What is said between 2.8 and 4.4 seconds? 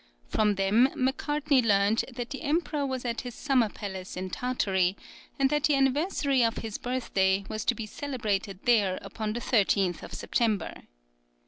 was at his summer palace in